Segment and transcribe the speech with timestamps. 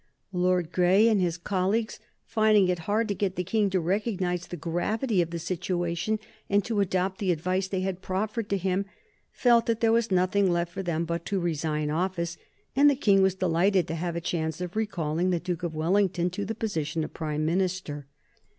[0.33, 4.57] Lord Grey and his colleagues, finding it hard to get the King to recognize the
[4.57, 6.17] gravity of the situation,
[6.49, 8.87] and to adopt the advice they had offered to him,
[9.31, 12.35] felt that there was nothing left for them but to resign office.
[12.75, 16.31] And the King was delighted to have a chance of recalling the Duke of Wellington
[16.31, 18.07] to the position of Prime Minister.